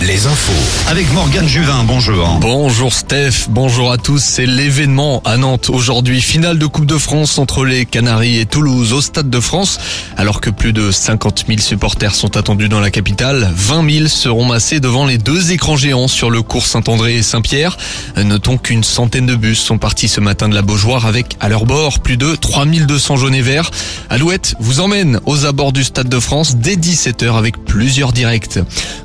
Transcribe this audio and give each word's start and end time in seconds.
les 0.00 0.26
infos. 0.26 0.88
Avec 0.88 1.12
Morgane 1.12 1.46
Juvin, 1.46 1.84
bonjour. 1.84 2.38
Bonjour 2.40 2.94
Steph, 2.94 3.48
bonjour 3.50 3.92
à 3.92 3.98
tous. 3.98 4.22
C'est 4.22 4.46
l'événement 4.46 5.20
à 5.26 5.36
Nantes 5.36 5.68
aujourd'hui. 5.68 6.22
Finale 6.22 6.58
de 6.58 6.64
Coupe 6.64 6.86
de 6.86 6.96
France 6.96 7.38
entre 7.38 7.66
les 7.66 7.84
Canaries 7.84 8.38
et 8.38 8.46
Toulouse 8.46 8.94
au 8.94 9.02
Stade 9.02 9.28
de 9.28 9.38
France. 9.38 9.78
Alors 10.16 10.40
que 10.40 10.48
plus 10.48 10.72
de 10.72 10.90
50 10.90 11.44
000 11.46 11.60
supporters 11.60 12.14
sont 12.14 12.38
attendus 12.38 12.70
dans 12.70 12.80
la 12.80 12.90
capitale, 12.90 13.50
20 13.54 13.90
000 13.90 14.08
seront 14.08 14.46
massés 14.46 14.80
devant 14.80 15.04
les 15.04 15.18
deux 15.18 15.52
écrans 15.52 15.76
géants 15.76 16.08
sur 16.08 16.30
le 16.30 16.40
cours 16.40 16.64
Saint-André 16.64 17.16
et 17.16 17.22
Saint-Pierre. 17.22 17.76
Notons 18.16 18.56
qu'une 18.56 18.84
centaine 18.84 19.26
de 19.26 19.34
bus 19.34 19.60
sont 19.60 19.76
partis 19.76 20.08
ce 20.08 20.22
matin 20.22 20.48
de 20.48 20.54
la 20.54 20.62
Beaujoire 20.62 21.04
avec 21.04 21.36
à 21.38 21.50
leur 21.50 21.66
bord 21.66 21.98
plus 22.00 22.16
de 22.16 22.34
3200 22.34 23.16
jaunes 23.16 23.34
et 23.34 23.42
verts. 23.42 23.70
Alouette 24.08 24.54
vous 24.58 24.80
emmène 24.80 25.20
aux 25.26 25.44
abords 25.44 25.72
du 25.72 25.84
Stade 25.84 26.08
de 26.08 26.18
France 26.18 26.56
dès 26.56 26.76
17h 26.76 27.36
avec 27.36 27.62
plusieurs 27.62 28.14
directs. 28.14 28.58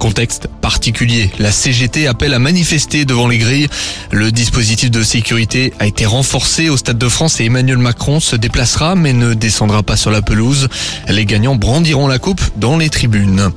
Contexte 0.00 0.48
particulier, 0.62 1.30
la 1.38 1.52
CGT 1.52 2.06
appelle 2.06 2.32
à 2.32 2.38
manifester 2.38 3.04
devant 3.04 3.28
les 3.28 3.36
grilles. 3.36 3.68
Le 4.10 4.32
dispositif 4.32 4.90
de 4.90 5.02
sécurité 5.02 5.74
a 5.78 5.86
été 5.86 6.06
renforcé 6.06 6.70
au 6.70 6.78
Stade 6.78 6.96
de 6.96 7.08
France 7.08 7.38
et 7.38 7.44
Emmanuel 7.44 7.76
Macron 7.76 8.18
se 8.18 8.34
déplacera 8.34 8.94
mais 8.94 9.12
ne 9.12 9.34
descendra 9.34 9.82
pas 9.82 9.98
sur 9.98 10.10
la 10.10 10.22
pelouse. 10.22 10.68
Les 11.08 11.26
gagnants 11.26 11.54
brandiront 11.54 12.08
la 12.08 12.18
coupe 12.18 12.40
dans 12.56 12.78
les 12.78 12.88
tribunes. 12.88 13.50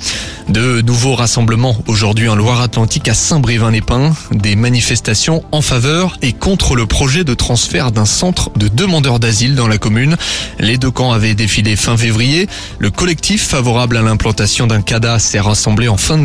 De 0.49 0.81
nouveaux 0.81 1.15
rassemblements 1.15 1.77
aujourd'hui 1.87 2.27
en 2.27 2.35
Loire-Atlantique 2.35 3.07
à 3.07 3.13
Saint-Brévin-les-Pins. 3.13 4.13
Des 4.31 4.57
manifestations 4.57 5.45
en 5.53 5.61
faveur 5.61 6.17
et 6.21 6.33
contre 6.33 6.75
le 6.75 6.85
projet 6.85 7.23
de 7.23 7.33
transfert 7.33 7.93
d'un 7.93 8.05
centre 8.05 8.51
de 8.57 8.67
demandeurs 8.67 9.19
d'asile 9.19 9.55
dans 9.55 9.69
la 9.69 9.77
commune. 9.77 10.17
Les 10.59 10.77
deux 10.77 10.91
camps 10.91 11.13
avaient 11.13 11.35
défilé 11.35 11.77
fin 11.77 11.95
février. 11.95 12.49
Le 12.79 12.91
collectif 12.91 13.47
favorable 13.47 13.95
à 13.95 14.01
l'implantation 14.01 14.67
d'un 14.67 14.81
CADA 14.81 15.19
s'est 15.19 15.39
rassemblé 15.39 15.87
en 15.87 15.95
fin 15.95 16.17
de 16.17 16.23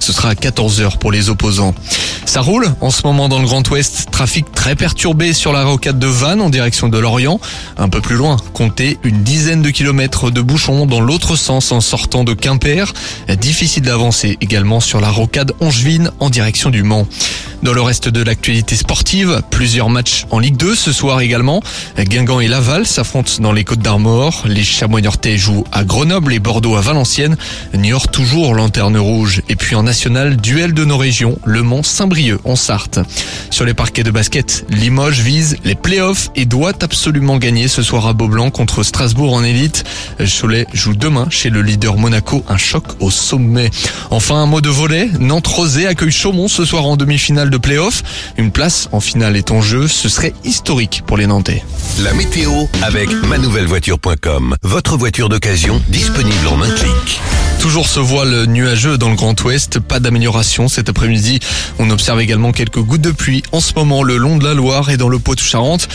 Ce 0.00 0.12
sera 0.12 0.30
à 0.30 0.34
14h 0.34 0.98
pour 0.98 1.12
les 1.12 1.30
opposants. 1.30 1.74
Ça 2.24 2.40
roule 2.40 2.68
en 2.80 2.90
ce 2.90 3.02
moment 3.04 3.28
dans 3.28 3.38
le 3.38 3.46
Grand 3.46 3.68
Ouest. 3.70 4.08
Trafic 4.10 4.50
très 4.52 4.74
perturbé 4.74 5.32
sur 5.32 5.52
la 5.52 5.64
rocade 5.64 5.98
de 5.98 6.06
Vannes 6.06 6.40
en 6.40 6.50
direction 6.50 6.88
de 6.88 6.98
Lorient. 6.98 7.40
Un 7.76 7.88
peu 7.88 8.00
plus 8.00 8.16
loin, 8.16 8.36
comptez 8.52 8.98
une 9.02 9.22
dizaine 9.22 9.62
de 9.62 9.70
kilomètres 9.70 10.30
de 10.30 10.40
bouchons 10.40 10.86
dans 10.86 11.00
l'autre 11.00 11.36
sens 11.36 11.72
en 11.72 11.80
sortant 11.80 12.24
de 12.24 12.34
Quimper. 12.34 12.92
Difficile 13.40 13.82
d'avancer 13.82 14.36
également 14.40 14.80
sur 14.80 15.00
la 15.00 15.10
rocade 15.10 15.52
Angevine 15.60 16.10
en 16.20 16.30
direction 16.30 16.70
du 16.70 16.82
Mans. 16.82 17.06
Dans 17.62 17.72
le 17.72 17.82
reste 17.82 18.08
de 18.08 18.22
l'actualité 18.22 18.76
sportive, 18.76 19.42
plusieurs 19.50 19.90
matchs 19.90 20.26
en 20.30 20.38
Ligue 20.38 20.56
2 20.56 20.76
ce 20.76 20.92
soir 20.92 21.20
également. 21.20 21.60
Guingamp 21.98 22.38
et 22.38 22.46
Laval 22.46 22.86
s'affrontent 22.86 23.32
dans 23.40 23.52
les 23.52 23.64
Côtes 23.64 23.80
d'Armor. 23.80 24.44
Les 24.46 24.62
Chamois 24.62 25.00
niortais 25.00 25.36
jouent 25.36 25.64
à 25.72 25.82
Grenoble 25.82 26.32
et 26.32 26.38
Bordeaux 26.38 26.76
à 26.76 26.80
Valenciennes. 26.80 27.36
Niort 27.74 28.08
toujours 28.08 28.54
lanterne 28.54 28.96
rouge. 28.96 29.42
Et 29.48 29.56
puis 29.56 29.74
en 29.74 29.82
national, 29.82 30.36
duel 30.36 30.72
de 30.72 30.84
nos 30.84 30.96
régions, 30.96 31.36
Le 31.44 31.64
Mans 31.64 31.82
Saint-Brieuc 31.82 32.38
en 32.44 32.54
Sarthe. 32.54 33.00
Sur 33.50 33.64
les 33.64 33.74
parquets 33.74 34.04
de 34.04 34.12
basket, 34.12 34.64
Limoges 34.70 35.20
vise 35.20 35.56
les 35.64 35.74
playoffs 35.74 36.30
et 36.36 36.44
doit 36.44 36.74
absolument 36.80 37.38
gagner 37.38 37.66
ce 37.66 37.82
soir 37.82 38.06
à 38.06 38.12
Beaublanc 38.12 38.50
contre 38.50 38.84
Strasbourg 38.84 39.34
en 39.34 39.42
élite. 39.42 39.82
Cholet 40.20 40.66
joue 40.72 40.94
demain 40.94 41.26
chez 41.28 41.50
le 41.50 41.62
leader 41.62 41.96
Monaco, 41.96 42.44
un 42.48 42.56
choc 42.56 42.84
au 43.00 43.10
sommet. 43.10 43.70
Enfin, 44.10 44.36
un 44.36 44.46
mot 44.46 44.60
de 44.60 44.68
volet. 44.68 45.10
Nantes-Rosé 45.18 45.86
accueille 45.86 46.12
Chaumont 46.12 46.46
ce 46.46 46.64
soir 46.64 46.86
en 46.86 46.96
demi-finale 46.96 47.47
de 47.50 47.58
playoff. 47.58 48.02
Une 48.36 48.50
place 48.50 48.88
en 48.92 49.00
finale 49.00 49.36
est 49.36 49.50
en 49.50 49.60
jeu. 49.60 49.88
Ce 49.88 50.08
serait 50.08 50.34
historique 50.44 51.02
pour 51.06 51.16
les 51.16 51.26
Nantais. 51.26 51.64
La 52.02 52.12
météo 52.14 52.52
avec 52.82 53.10
manouvellevoiture.com. 53.10 54.56
Votre 54.62 54.96
voiture 54.96 55.28
d'occasion 55.28 55.82
disponible 55.88 56.46
en 56.48 56.62
un 56.62 56.70
clic. 56.70 57.20
Toujours 57.60 57.88
ce 57.88 57.98
voile 57.98 58.44
nuageux 58.46 58.98
dans 58.98 59.10
le 59.10 59.16
Grand 59.16 59.38
Ouest, 59.42 59.80
pas 59.80 59.98
d'amélioration 59.98 60.68
cet 60.68 60.88
après-midi. 60.88 61.40
On 61.80 61.90
observe 61.90 62.20
également 62.20 62.52
quelques 62.52 62.78
gouttes 62.78 63.00
de 63.00 63.10
pluie 63.10 63.42
en 63.50 63.60
ce 63.60 63.74
moment 63.74 64.04
le 64.04 64.16
long 64.16 64.36
de 64.36 64.44
la 64.44 64.54
Loire 64.54 64.90
et 64.90 64.96
dans 64.96 65.08
le 65.08 65.18
Poitou-Charentes. 65.18 65.88